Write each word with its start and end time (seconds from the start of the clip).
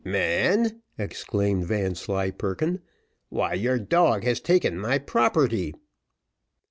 "Man!" 0.03 0.81
exclaimed 0.97 1.67
Vanslyperken; 1.67 2.81
"why 3.29 3.53
your 3.53 3.77
dog 3.77 4.23
has 4.23 4.39
taken 4.41 4.79
my 4.79 4.97
property!" 4.97 5.75